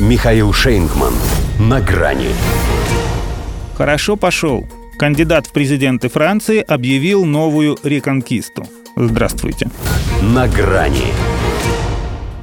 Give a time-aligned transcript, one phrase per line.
[0.00, 1.14] Михаил Шейнгман.
[1.60, 2.30] На грани.
[3.76, 4.66] Хорошо пошел.
[4.98, 8.66] Кандидат в президенты Франции объявил новую реконкисту.
[8.96, 9.70] Здравствуйте.
[10.20, 11.12] На грани.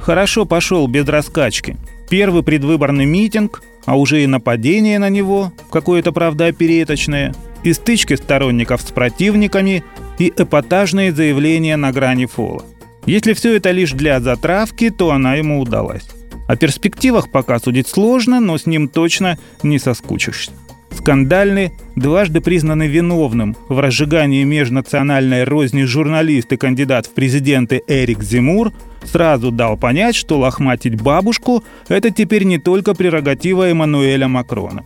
[0.00, 1.76] Хорошо пошел без раскачки.
[2.08, 8.80] Первый предвыборный митинг, а уже и нападение на него, какое-то, правда, опереточное, и стычки сторонников
[8.80, 9.84] с противниками,
[10.18, 12.64] и эпатажные заявления на грани фола.
[13.04, 16.08] Если все это лишь для затравки, то она ему удалась.
[16.52, 20.50] О перспективах пока судить сложно, но с ним точно не соскучишься.
[20.90, 28.70] Скандальный, дважды признанный виновным в разжигании межнациональной розни журналист и кандидат в президенты Эрик Зимур
[29.02, 34.84] сразу дал понять, что лохматить бабушку– это теперь не только прерогатива Эммануэля Макрона.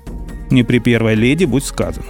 [0.52, 2.06] Не при первой леди, будь сказано.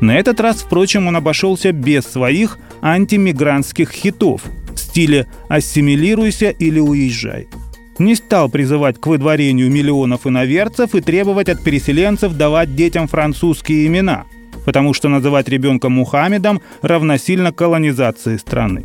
[0.00, 4.40] На этот раз, впрочем, он обошелся без своих антимигрантских хитов
[4.74, 7.48] в стиле «ассимилируйся или уезжай»
[7.98, 14.24] не стал призывать к выдворению миллионов иноверцев и требовать от переселенцев давать детям французские имена,
[14.64, 18.84] потому что называть ребенка Мухаммедом равносильно колонизации страны.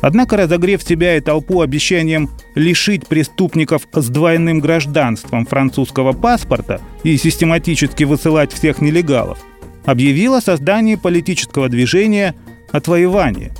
[0.00, 8.04] Однако, разогрев себя и толпу обещанием лишить преступников с двойным гражданством французского паспорта и систематически
[8.04, 9.38] высылать всех нелегалов,
[9.84, 12.36] объявил о создании политического движения
[12.70, 13.52] «Отвоевание»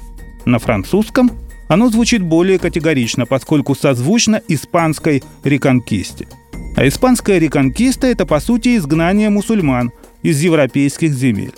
[0.44, 1.30] на французском–
[1.68, 6.26] оно звучит более категорично, поскольку созвучно испанской реконкисте.
[6.76, 11.54] А испанская реконкиста– это, по сути, изгнание мусульман из европейских земель.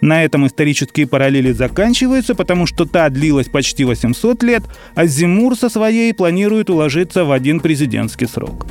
[0.00, 4.62] На этом исторические параллели заканчиваются, потому что та длилась почти 800 лет,
[4.94, 8.66] а Зимур со своей планирует уложиться в один президентский срок.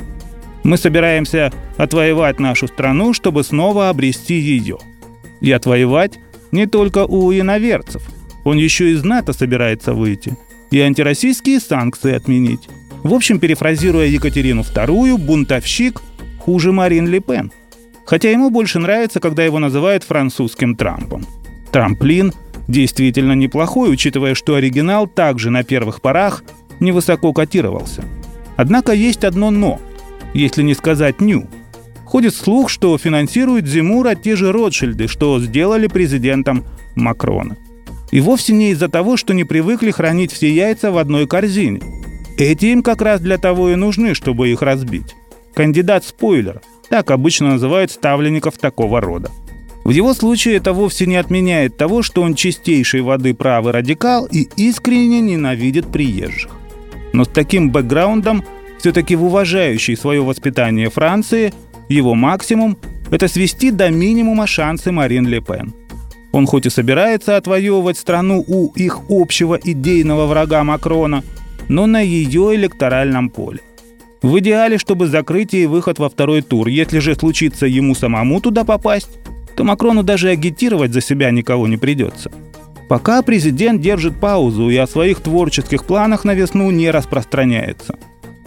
[0.64, 4.78] Мы собираемся отвоевать нашу страну, чтобы снова обрести ее.
[5.40, 6.18] И отвоевать
[6.50, 8.02] не только у иноверцев.
[8.44, 10.36] Он еще из НАТО собирается выйти–
[10.70, 12.68] и антироссийские санкции отменить.
[13.02, 16.00] В общем, перефразируя Екатерину II, бунтовщик
[16.38, 17.52] хуже Марин Ле Пен.
[18.04, 21.26] Хотя ему больше нравится, когда его называют французским Трампом.
[21.70, 22.32] Трамплин
[22.68, 26.44] действительно неплохой, учитывая, что оригинал также на первых порах
[26.78, 28.04] невысоко котировался.
[28.56, 29.80] Однако есть одно «но»,
[30.34, 31.48] если не сказать «ню».
[32.04, 36.64] Ходит слух, что финансируют Зимура те же Ротшильды, что сделали президентом
[36.96, 37.56] Макрона–
[38.10, 41.80] и вовсе не из-за того, что не привыкли хранить все яйца в одной корзине.
[42.38, 45.14] Эти им как раз для того и нужны, чтобы их разбить.
[45.54, 46.60] Кандидат-спойлер.
[46.88, 49.30] Так обычно называют ставленников такого рода.
[49.84, 54.48] В его случае это вовсе не отменяет того, что он чистейшей воды правый радикал и
[54.56, 56.50] искренне ненавидит приезжих.
[57.12, 58.44] Но с таким бэкграундом,
[58.78, 61.52] все-таки в уважающей свое воспитание Франции,
[61.88, 62.76] его максимум–
[63.10, 65.74] это свести до минимума шансы Марин Ле Пен–
[66.32, 71.24] он хоть и собирается отвоевывать страну у их общего идейного врага Макрона,
[71.68, 73.60] но на ее электоральном поле.
[74.22, 76.68] В идеале, чтобы закрыть ей выход во второй тур.
[76.68, 79.18] Если же случится ему самому туда попасть,
[79.56, 82.30] то Макрону даже агитировать за себя никого не придется.
[82.88, 87.98] Пока президент держит паузу и о своих творческих планах на весну не распространяется.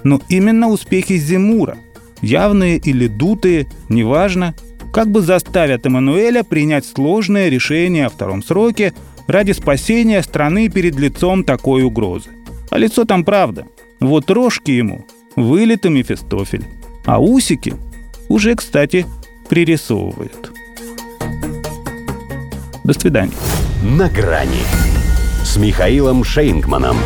[0.04, 1.78] Но именно успехи Зимура,
[2.22, 4.54] явные или дутые, неважно,
[4.94, 8.94] как бы заставят Эммануэля принять сложное решение о втором сроке
[9.26, 12.30] ради спасения страны перед лицом такой угрозы.
[12.70, 13.66] А лицо там правда.
[14.00, 15.06] Вот рожки ему
[15.36, 16.66] вылитый Мефистофель,
[17.06, 17.74] а усики
[18.30, 19.08] уже, кстати,
[19.50, 20.52] пририсовывают.
[22.84, 23.34] До свидания.
[23.84, 24.62] На грани
[25.44, 26.98] с Михаилом Шейнгманом.